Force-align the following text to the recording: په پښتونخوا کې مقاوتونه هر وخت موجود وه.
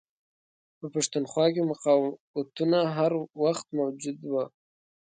په 0.77 0.85
پښتونخوا 0.93 1.45
کې 1.53 1.61
مقاوتونه 1.71 2.79
هر 2.97 3.11
وخت 3.43 3.67
موجود 3.79 4.17
وه. 4.31 4.45